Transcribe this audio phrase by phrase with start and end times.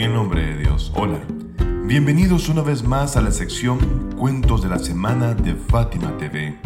[0.00, 1.20] En nombre de Dios, hola.
[1.84, 6.58] Bienvenidos una vez más a la sección Cuentos de la Semana de Fátima TV.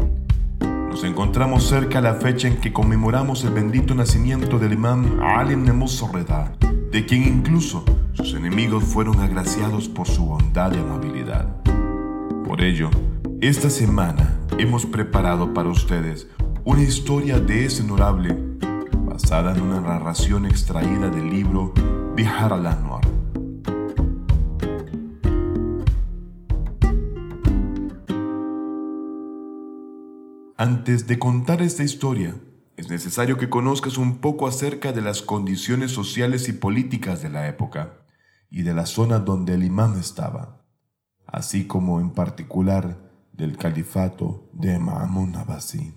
[0.60, 5.54] Nos encontramos cerca a la fecha en que conmemoramos el bendito nacimiento del imán Ali
[5.54, 5.84] ibn
[6.92, 11.60] de quien incluso sus enemigos fueron agraciados por su bondad y amabilidad.
[12.44, 12.88] Por ello,
[13.40, 16.28] esta semana hemos preparado para ustedes
[16.62, 18.38] una historia de ese honorable
[18.92, 21.72] basada en una narración extraída del libro
[22.14, 23.13] Bihar al-Anwar.
[30.56, 32.36] Antes de contar esta historia,
[32.76, 37.48] es necesario que conozcas un poco acerca de las condiciones sociales y políticas de la
[37.48, 38.04] época
[38.50, 40.64] y de la zona donde el imán estaba,
[41.26, 45.92] así como en particular del califato de Ma'amun Abbasi.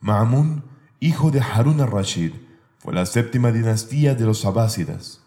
[0.00, 0.64] Ma'amun,
[0.98, 2.32] hijo de Harun al-Rashid,
[2.78, 5.22] fue la séptima dinastía de los abásidas.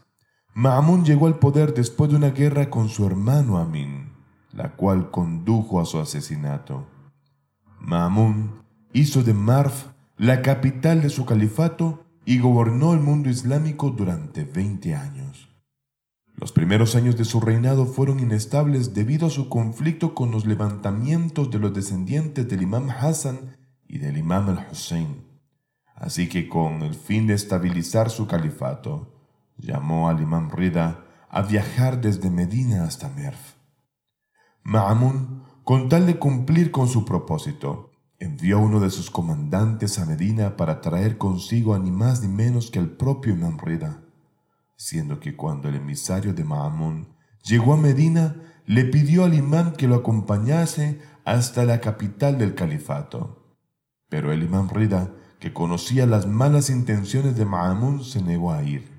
[0.53, 4.11] Ma'amun llegó al poder después de una guerra con su hermano Amin,
[4.51, 6.98] la cual condujo a su asesinato.
[7.79, 8.61] Ma'amun
[8.93, 14.95] hizo de Marf la capital de su califato y gobernó el mundo islámico durante 20
[14.95, 15.49] años.
[16.35, 21.51] Los primeros años de su reinado fueron inestables debido a su conflicto con los levantamientos
[21.51, 23.57] de los descendientes del imam Hassan
[23.87, 25.25] y del imam al-Hussein.
[25.95, 29.13] Así que con el fin de estabilizar su califato,
[29.57, 33.37] llamó al imam Rida a viajar desde Medina hasta Merv.
[34.63, 35.38] Ma'amun,
[35.69, 40.81] con tal de cumplir con su propósito, envió uno de sus comandantes a Medina para
[40.81, 44.01] traer consigo a ni más ni menos que al propio imam Rida
[44.75, 47.09] siendo que cuando el emisario de Mahamón
[47.43, 53.53] llegó a Medina, le pidió al imán que lo acompañase hasta la capital del califato.
[54.09, 58.89] Pero el imán Rida, que conocía las malas intenciones de Mahamón, se negó a ir.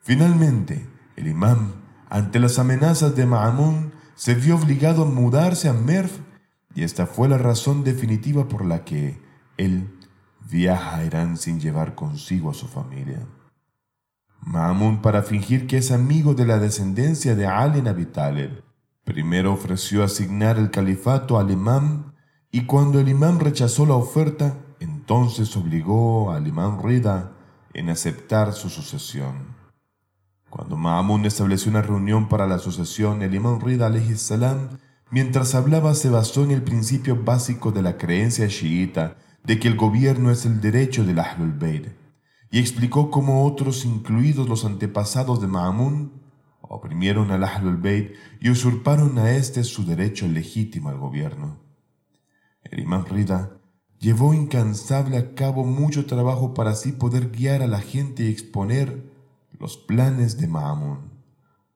[0.00, 1.74] Finalmente, el imán,
[2.08, 6.10] ante las amenazas de Mahamón, se vio obligado a mudarse a Merv
[6.74, 9.20] y esta fue la razón definitiva por la que
[9.56, 9.88] él
[10.50, 13.26] viaja a Irán sin llevar consigo a su familia.
[14.40, 18.08] Ma'amun, para fingir que es amigo de la descendencia de Ali Abi
[19.04, 22.12] primero ofreció asignar el califato al imam
[22.50, 27.32] y cuando el imam rechazó la oferta, entonces obligó al imam Rida
[27.74, 29.55] en aceptar su sucesión.
[30.56, 34.78] Cuando Ma'amun estableció una reunión para la sucesión, el imam Rida salam,
[35.10, 39.76] mientras hablaba se basó en el principio básico de la creencia chiita de que el
[39.76, 41.88] gobierno es el derecho del Ahlul Bayt
[42.50, 46.22] y explicó cómo otros, incluidos los antepasados de Ma'amun,
[46.62, 51.60] oprimieron al Ahlul Bayt y usurparon a éste su derecho legítimo al gobierno.
[52.62, 53.58] El imán Rida
[53.98, 59.15] llevó incansable a cabo mucho trabajo para así poder guiar a la gente y exponer
[59.58, 61.12] los planes de Ma'amun,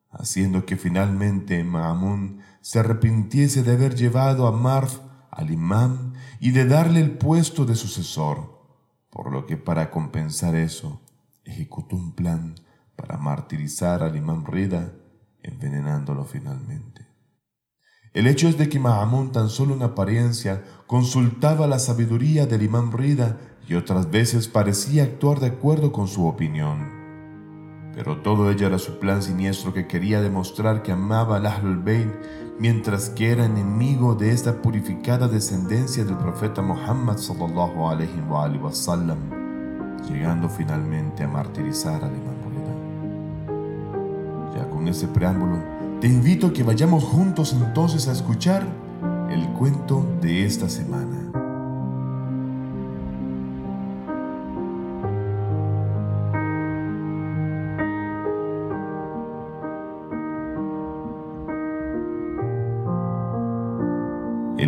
[0.09, 4.99] haciendo que finalmente Ma'amun se arrepintiese de haber llevado a Marf
[5.29, 8.51] al imán y de darle el puesto de sucesor
[9.11, 11.01] por lo que para compensar eso
[11.43, 12.55] ejecutó un plan
[12.95, 14.93] para martirizar al imán Rida,
[15.43, 17.07] envenenándolo finalmente.
[18.13, 22.91] El hecho es de que Mahamud, tan solo en apariencia, consultaba la sabiduría del imán
[22.91, 23.37] Rida
[23.67, 27.00] y otras veces parecía actuar de acuerdo con su opinión.
[27.95, 32.09] Pero todo ello era su plan siniestro que quería demostrar que amaba al Ahlul Bayt
[32.59, 38.47] mientras que era enemigo de esta purificada descendencia del profeta Muhammad sallallahu alaihi wa
[40.07, 42.41] llegando finalmente a martirizar al imam
[44.55, 45.57] Ya con ese preámbulo,
[45.99, 48.63] te invito a que vayamos juntos entonces a escuchar
[49.29, 51.20] el cuento de esta semana.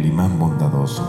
[0.06, 1.04] Imán bondadoso.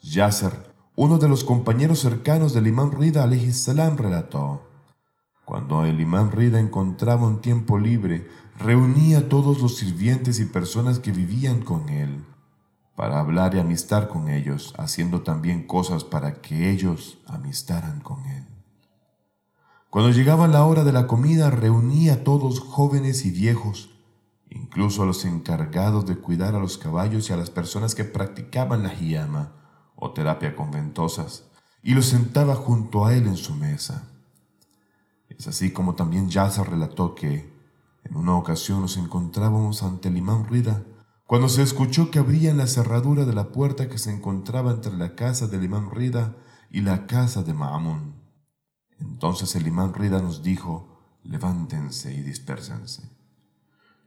[0.00, 4.62] Yasser, uno de los compañeros cercanos del imán Rida salam relató,
[5.44, 10.98] cuando el imán Rida encontraba un tiempo libre, reunía a todos los sirvientes y personas
[10.98, 12.24] que vivían con él,
[12.96, 18.46] para hablar y amistar con ellos, haciendo también cosas para que ellos amistaran con él.
[19.90, 23.89] Cuando llegaba la hora de la comida, reunía a todos jóvenes y viejos,
[24.50, 28.82] incluso a los encargados de cuidar a los caballos y a las personas que practicaban
[28.82, 29.52] la hiyama
[29.94, 31.44] o terapia con ventosas,
[31.82, 34.08] y los sentaba junto a él en su mesa.
[35.28, 37.50] Es así como también Yasser relató que,
[38.04, 40.82] en una ocasión nos encontrábamos ante el imán Rida,
[41.26, 45.14] cuando se escuchó que abrían la cerradura de la puerta que se encontraba entre la
[45.14, 46.34] casa del imán Rida
[46.70, 48.14] y la casa de Ma'amun.
[48.98, 53.19] Entonces el imán Rida nos dijo, levántense y dispérsense.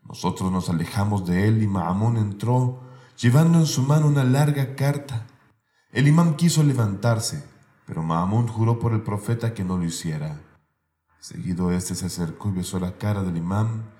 [0.07, 2.81] Nosotros nos alejamos de él y Mahamón entró
[3.17, 5.27] llevando en su mano una larga carta.
[5.91, 7.43] El imán quiso levantarse,
[7.85, 10.41] pero Mahamón juró por el profeta que no lo hiciera.
[11.19, 13.91] Seguido éste se acercó y besó la cara del imán.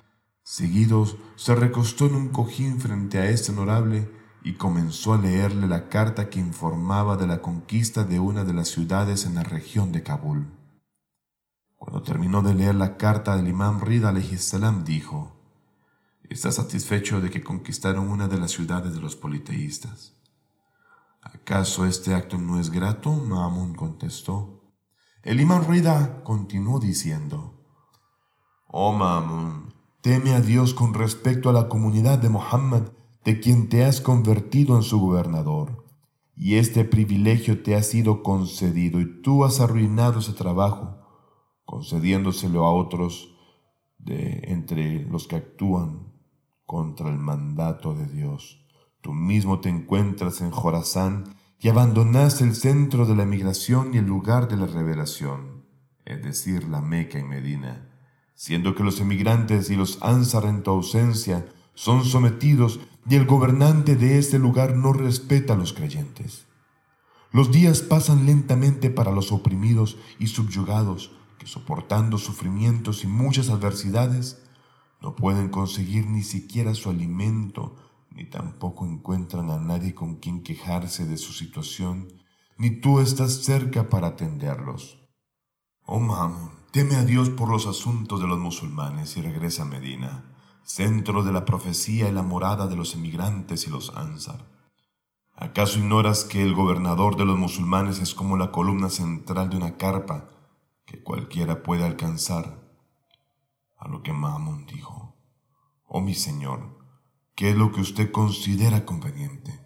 [0.44, 1.06] Seguido
[1.36, 4.12] se recostó en un cojín frente a este honorable
[4.44, 8.68] y comenzó a leerle la carta que informaba de la conquista de una de las
[8.68, 10.48] ciudades en la región de Kabul.
[11.78, 15.32] Cuando terminó de leer la carta del imán Rida salam dijo,
[16.33, 20.15] ¿Está satisfecho de que conquistaron una de las ciudades de los politeístas?
[21.21, 23.12] ¿Acaso este acto no es grato?
[23.12, 24.63] Maamun contestó.
[25.21, 27.63] El imán Rida continuó diciendo,
[28.65, 32.89] Oh Maamun, teme a Dios con respecto a la comunidad de Muhammad
[33.24, 35.85] de quien te has convertido en su gobernador.
[36.35, 40.97] Y este privilegio te ha sido concedido y tú has arruinado ese trabajo
[41.63, 43.35] concediéndoselo a otros
[44.00, 46.12] de entre los que actúan
[46.65, 48.65] contra el mandato de Dios.
[49.01, 54.06] Tú mismo te encuentras en Jorazán y abandonaste el centro de la migración y el
[54.06, 55.65] lugar de la revelación,
[56.06, 57.89] es decir, la Meca y Medina,
[58.36, 63.95] siendo que los emigrantes y los Ansar en tu ausencia son sometidos y el gobernante
[63.95, 66.45] de este lugar no respeta a los creyentes.
[67.31, 71.12] Los días pasan lentamente para los oprimidos y subyugados,
[71.45, 74.43] soportando sufrimientos y muchas adversidades,
[75.04, 77.76] no pueden conseguir ni siquiera su alimento,
[78.10, 82.08] ni tampoco encuentran a nadie con quien quejarse de su situación,
[82.58, 84.98] ni tú estás cerca para atenderlos.
[85.86, 90.34] Oh Mamun, teme a Dios por los asuntos de los musulmanes y regresa a Medina,
[90.64, 94.48] centro de la profecía y la morada de los emigrantes y los ansar.
[95.36, 99.76] ¿Acaso ignoras que el gobernador de los musulmanes es como la columna central de una
[99.76, 100.30] carpa
[100.86, 102.62] que cualquiera puede alcanzar.
[103.83, 105.18] A lo que Mamun dijo,
[105.83, 106.80] Oh mi Señor,
[107.35, 109.59] ¿qué es lo que usted considera conveniente?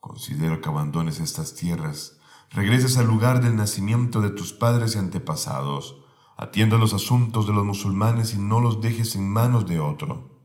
[0.00, 2.20] Considero que abandones estas tierras,
[2.50, 6.04] regreses al lugar del nacimiento de tus padres y antepasados,
[6.36, 10.42] atienda los asuntos de los musulmanes y no los dejes en manos de otro.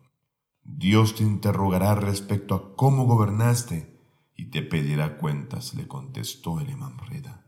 [0.63, 3.99] Dios te interrogará respecto a cómo gobernaste
[4.33, 7.45] y te pedirá cuentas, le contestó el imán Reda.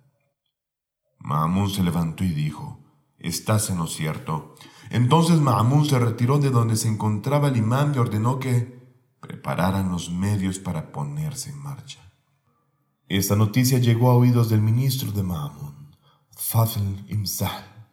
[1.18, 2.85] Maamun se levantó y dijo,
[3.20, 4.56] Estás en lo cierto.
[4.90, 8.86] Entonces Maamun se retiró de donde se encontraba el imán y ordenó que
[9.20, 12.00] prepararan los medios para ponerse en marcha.
[13.08, 15.96] Esta noticia llegó a oídos del ministro de Maamun,
[16.32, 17.90] Fadl Imzah,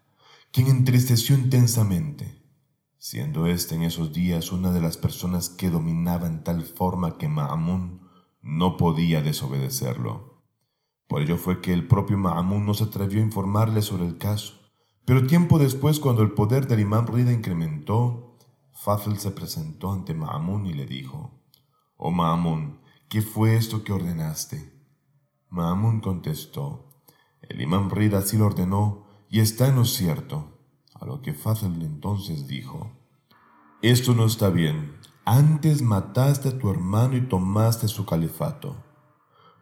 [0.51, 2.43] quien entristeció intensamente,
[2.99, 7.29] siendo éste en esos días una de las personas que dominaba en tal forma que
[7.29, 8.03] Maamun
[8.43, 10.45] no podía desobedecerlo.
[11.09, 14.62] Por ello fue que el propio Ma'amun no se atrevió a informarle sobre el caso.
[15.05, 18.39] Pero tiempo después, cuando el poder del imán Rida incrementó,
[18.73, 21.43] Fazl se presentó ante Ma'amun y le dijo,
[21.97, 24.73] Oh Ma'amun, ¿qué fue esto que ordenaste?
[25.51, 27.03] Ma'amun contestó,
[27.43, 30.59] el imán Rida así lo ordenó y está en lo cierto.
[30.95, 32.93] A lo que Fazl entonces dijo,
[33.83, 34.97] Esto no está bien.
[35.25, 38.77] Antes mataste a tu hermano y tomaste su califato.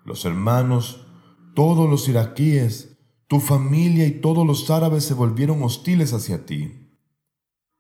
[0.05, 1.06] Los hermanos
[1.55, 2.90] todos los iraquíes,
[3.31, 6.99] tu familia y todos los árabes se volvieron hostiles hacia ti.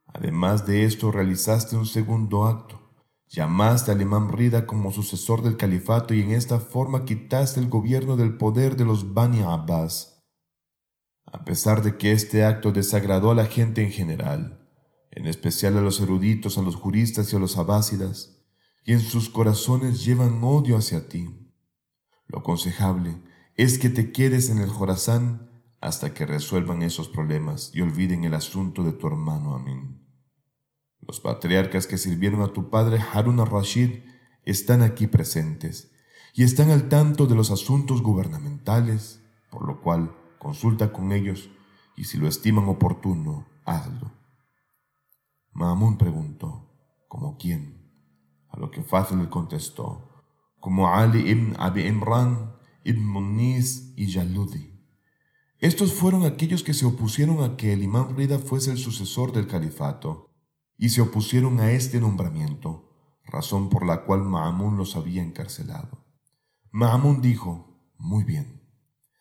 [0.06, 2.92] Además de esto, realizaste un segundo acto.
[3.26, 8.16] Llamaste al imán Rida como sucesor del califato y en esta forma quitaste el gobierno
[8.16, 10.22] del poder de los Bani Abbas.
[11.24, 14.68] A pesar de que este acto desagradó a la gente en general,
[15.10, 18.40] en especial a los eruditos, a los juristas y a los abásidas,
[18.84, 21.28] y en sus corazones llevan odio hacia ti.
[22.28, 23.29] Lo aconsejable
[23.62, 25.50] es que te quedes en el Jorazán
[25.82, 30.02] hasta que resuelvan esos problemas y olviden el asunto de tu hermano Amin.
[31.02, 34.00] Los patriarcas que sirvieron a tu padre Harun al-Rashid
[34.46, 35.92] están aquí presentes
[36.32, 41.50] y están al tanto de los asuntos gubernamentales, por lo cual consulta con ellos
[41.98, 44.10] y si lo estiman oportuno, hazlo.
[45.52, 46.66] Maamun preguntó,
[47.08, 47.92] ¿como quién?
[48.48, 50.24] A lo que Fazl contestó,
[50.60, 53.38] como Ali ibn Abi Imran Ibn
[53.96, 54.70] y Yaludi.
[55.58, 59.46] Estos fueron aquellos que se opusieron a que el imán Rida fuese el sucesor del
[59.46, 60.30] califato
[60.78, 62.90] y se opusieron a este nombramiento,
[63.26, 66.06] razón por la cual Ma'amun los había encarcelado.
[66.70, 68.62] Ma'amun dijo, muy bien.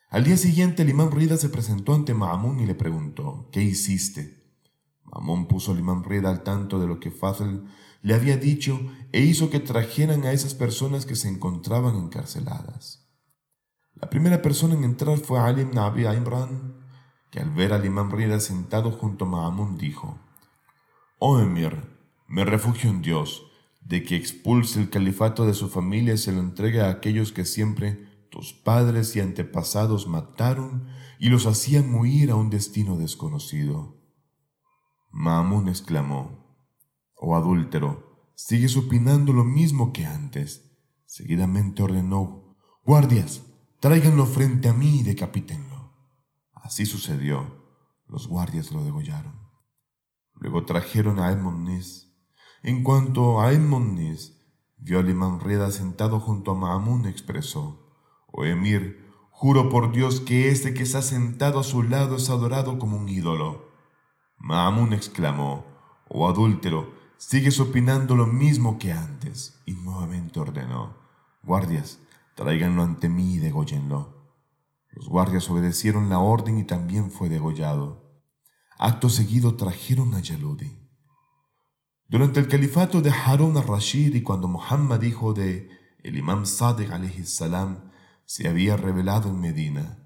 [0.10, 4.56] Al día siguiente el imán Rida se presentó ante Ma'amun y le preguntó, ¿qué hiciste?
[5.04, 7.66] Ma'amun puso al imán Rida al tanto de lo que Fazl
[8.02, 8.80] le había dicho
[9.12, 13.09] e hizo que trajeran a esas personas que se encontraban encarceladas.
[14.02, 16.04] La primera persona en entrar fue Ali ibn Abi
[17.30, 20.18] que al ver al imam Rida sentado junto a Ma'amun dijo,
[21.20, 21.84] Oh emir,
[22.28, 23.46] me refugio en Dios,
[23.82, 27.46] de que expulse el califato de su familia y se lo entregue a aquellos que
[27.46, 30.88] siempre tus padres y antepasados mataron
[31.20, 33.98] y los hacían huir a un destino desconocido.
[35.12, 36.56] Ma'amun exclamó,
[37.16, 40.72] Oh adúltero, sigues opinando lo mismo que antes.
[41.06, 43.44] Seguidamente ordenó, Guardias,
[43.80, 45.94] tráiganlo frente a mí y decapítenlo.
[46.54, 47.60] Así sucedió.
[48.08, 49.40] Los guardias lo degollaron.
[50.36, 52.12] Luego trajeron a Nis.
[52.64, 54.38] En cuanto a Nis
[54.78, 57.86] vio al imán Reda sentado junto a Maamun, expresó,
[58.32, 62.80] Oh emir, juro por Dios que este que está sentado a su lado es adorado
[62.80, 63.70] como un ídolo.
[64.38, 65.66] Maamun exclamó,
[66.08, 69.62] Oh adúltero, sigues opinando lo mismo que antes.
[69.66, 70.98] Y nuevamente ordenó,
[71.44, 72.00] Guardias,
[72.40, 74.34] tráiganlo ante mí y dególlenlo.
[74.92, 78.24] Los guardias obedecieron la orden y también fue degollado.
[78.78, 80.88] Acto seguido trajeron a Yaludi.
[82.08, 85.70] Durante el califato de Harun al-Rashid y cuando Muhammad, hijo de
[86.02, 86.90] el imam Sadiq
[87.26, 87.92] salam,
[88.24, 89.98] se había revelado en Medina,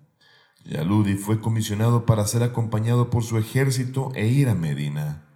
[0.65, 5.27] Yaludi fue comisionado para ser acompañado por su ejército e ir a Medina,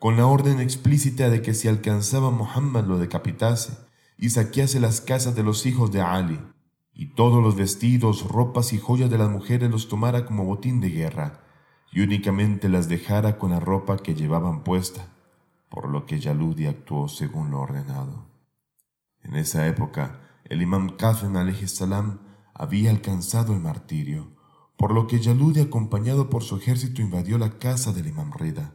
[0.00, 3.89] con la orden explícita de que si alcanzaba Muhammad lo decapitase
[4.20, 6.38] y saquease las casas de los hijos de Ali,
[6.92, 10.90] y todos los vestidos, ropas y joyas de las mujeres los tomara como botín de
[10.90, 11.40] guerra,
[11.90, 15.08] y únicamente las dejara con la ropa que llevaban puesta,
[15.70, 18.26] por lo que Yaludi actuó según lo ordenado.
[19.22, 21.34] En esa época, el imam Qasem
[21.66, 22.18] salam
[22.52, 24.36] había alcanzado el martirio,
[24.76, 28.74] por lo que Yaludi, acompañado por su ejército, invadió la casa del imam Rida.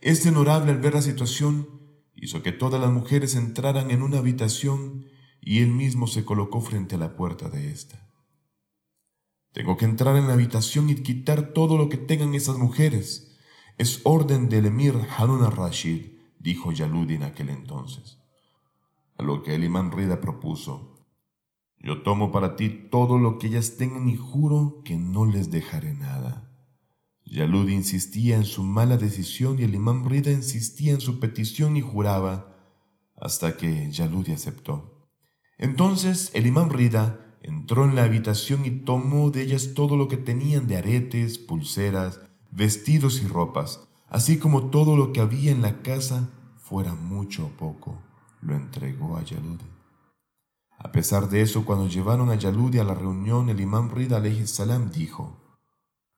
[0.00, 1.79] Este honorable al ver la situación
[2.20, 5.06] hizo que todas las mujeres entraran en una habitación
[5.40, 8.06] y él mismo se colocó frente a la puerta de ésta.
[9.52, 13.36] Tengo que entrar en la habitación y quitar todo lo que tengan esas mujeres.
[13.78, 18.18] Es orden del emir Harun al-Rashid, dijo Yaludi en aquel entonces.
[19.16, 21.06] A lo que el imán Rida propuso,
[21.78, 25.94] yo tomo para ti todo lo que ellas tengan y juro que no les dejaré
[25.94, 26.49] nada.
[27.30, 31.80] Yaludi insistía en su mala decisión y el imán Rida insistía en su petición y
[31.80, 32.56] juraba,
[33.16, 35.08] hasta que Yaludi aceptó.
[35.56, 40.16] Entonces el imán Rida entró en la habitación y tomó de ellas todo lo que
[40.16, 42.20] tenían de aretes, pulseras,
[42.50, 47.50] vestidos y ropas, así como todo lo que había en la casa, fuera mucho o
[47.50, 48.02] poco,
[48.40, 49.66] lo entregó a Yaludi.
[50.78, 54.90] A pesar de eso, cuando llevaron a Yaludi a la reunión, el imán Rida salam
[54.90, 55.36] dijo,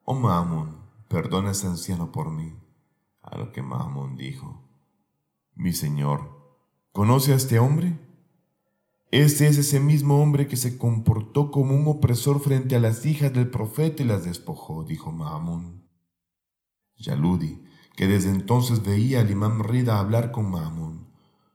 [0.04, 0.81] Oh Maamun,
[1.12, 2.54] perdona a anciano por mí.
[3.20, 4.66] A lo que Maamun dijo,
[5.54, 6.56] Mi señor,
[6.92, 8.00] ¿conoce a este hombre?
[9.10, 13.30] Este es ese mismo hombre que se comportó como un opresor frente a las hijas
[13.34, 15.86] del profeta y las despojó, dijo Maamun.
[16.96, 17.62] Yaludi,
[17.94, 21.08] que desde entonces veía al imam Rida hablar con Maamun,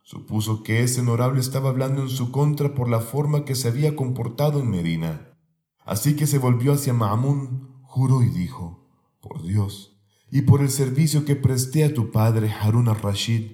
[0.03, 3.95] supuso que ese honorable estaba hablando en su contra por la forma que se había
[3.95, 5.35] comportado en Medina.
[5.83, 8.86] Así que se volvió hacia Maamun, juró y dijo,
[9.21, 13.51] por Dios, y por el servicio que presté a tu padre Harun al-Rashid,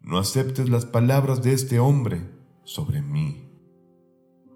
[0.00, 2.30] no aceptes las palabras de este hombre
[2.64, 3.48] sobre mí.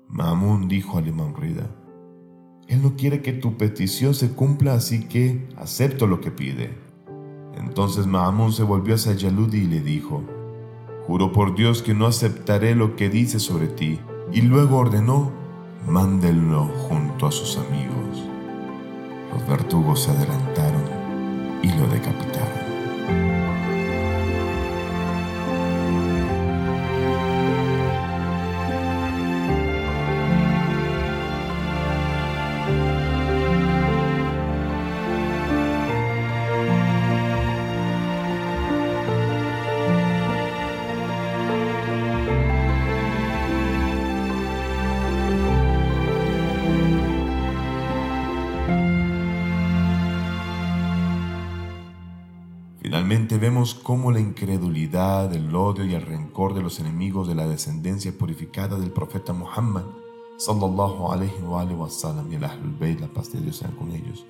[0.09, 1.75] Mamun dijo al imam Rida,
[2.69, 6.77] Él no quiere que tu petición se cumpla, así que acepto lo que pide.
[7.57, 10.25] Entonces Mamun se volvió hacia Yaludi y le dijo,
[11.07, 13.99] Juro por Dios que no aceptaré lo que dice sobre ti.
[14.31, 15.33] Y luego ordenó,
[15.87, 18.23] mándenlo junto a sus amigos.
[19.33, 20.85] Los vertugos se adelantaron
[21.63, 22.58] y lo decapitaron.
[53.59, 58.17] Vemos cómo la incredulidad, el odio y el rencor de los enemigos de la descendencia
[58.17, 59.83] purificada del profeta Muhammad
[60.37, 64.25] sallallahu alaihi wa sallam y el Ahlul Bayt, la paz de Dios sea con ellos,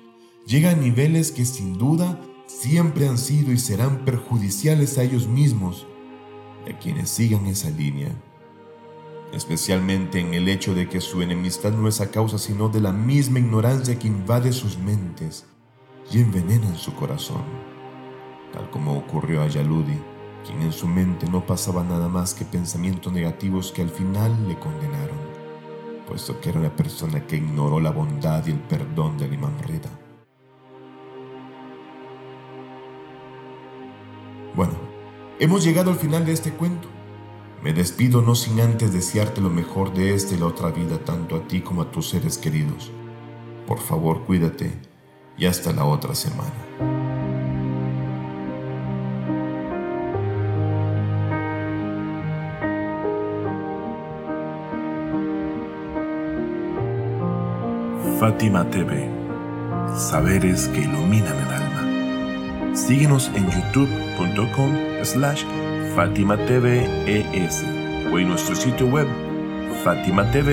[0.47, 5.85] llega a niveles que sin duda siempre han sido y serán perjudiciales a ellos mismos
[6.65, 8.11] y a quienes sigan esa línea,
[9.31, 12.93] especialmente en el hecho de que su enemistad no es a causa sino de la
[12.93, 15.45] misma ignorancia que invade sus mentes
[16.11, 17.69] y envenena su corazón
[18.53, 19.99] tal como ocurrió a Yaludi,
[20.45, 24.57] quien en su mente no pasaba nada más que pensamientos negativos que al final le
[24.57, 25.17] condenaron,
[26.07, 29.89] puesto que era una persona que ignoró la bondad y el perdón del imam Rida.
[34.55, 34.73] Bueno,
[35.39, 36.87] hemos llegado al final de este cuento.
[37.61, 41.35] Me despido no sin antes desearte lo mejor de esta y la otra vida, tanto
[41.35, 42.91] a ti como a tus seres queridos.
[43.67, 44.71] Por favor, cuídate
[45.37, 47.08] y hasta la otra semana.
[58.19, 59.09] Fátima TV,
[59.95, 62.75] saberes que iluminan el alma.
[62.75, 65.45] Síguenos en youtube.com slash
[65.95, 66.35] Fátima
[68.11, 69.07] o en nuestro sitio web
[69.85, 70.49] fatimatv.es.